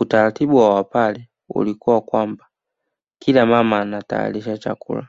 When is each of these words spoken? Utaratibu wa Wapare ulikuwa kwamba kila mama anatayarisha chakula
Utaratibu 0.00 0.56
wa 0.56 0.74
Wapare 0.74 1.30
ulikuwa 1.48 2.00
kwamba 2.00 2.48
kila 3.18 3.46
mama 3.46 3.80
anatayarisha 3.80 4.58
chakula 4.58 5.08